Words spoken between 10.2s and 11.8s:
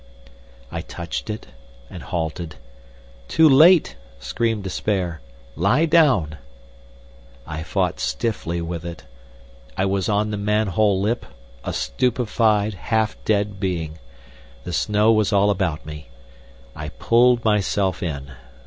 the manhole lip, a